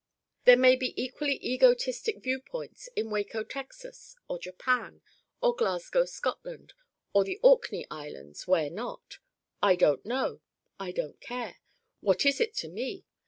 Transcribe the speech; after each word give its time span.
There 0.45 0.57
may 0.57 0.75
be 0.75 0.99
equally 0.99 1.35
egotistic 1.45 2.23
viewpoints 2.23 2.89
in 2.95 3.11
Waco 3.11 3.43
Texas, 3.43 4.15
or 4.27 4.39
Japan, 4.39 5.03
or 5.43 5.55
Glasgow 5.55 6.05
Scotland 6.05 6.73
or 7.13 7.23
the 7.23 7.37
Orkney 7.43 7.85
Islands, 7.91 8.47
where 8.47 8.71
not? 8.71 9.19
I 9.61 9.75
don't 9.75 10.03
know 10.03 10.41
I 10.79 10.91
don't 10.91 11.21
care. 11.21 11.57
What 11.99 12.25
is 12.25 12.41
it 12.41 12.55
to 12.55 12.67
me? 12.67 13.05